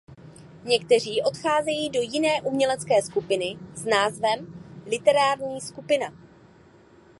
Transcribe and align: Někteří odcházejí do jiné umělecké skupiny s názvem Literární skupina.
Někteří 0.63 1.21
odcházejí 1.21 1.89
do 1.89 2.01
jiné 2.01 2.41
umělecké 2.41 3.01
skupiny 3.01 3.57
s 3.75 3.85
názvem 3.85 4.53
Literární 4.87 5.61
skupina. 5.61 6.13